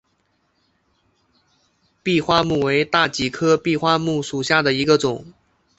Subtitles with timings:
[2.01, 5.23] 闭花木为大戟科闭花木属下的一个种。